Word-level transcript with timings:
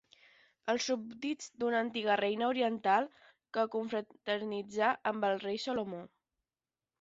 Els 0.71 0.85
súbdits 0.91 1.51
d'una 1.63 1.81
antiga 1.85 2.15
reina 2.21 2.47
oriental 2.53 3.09
que 3.59 3.67
confraternitzà 3.77 4.89
amb 5.13 5.29
el 5.31 5.39
rei 5.45 5.63
Salomó. 5.67 6.03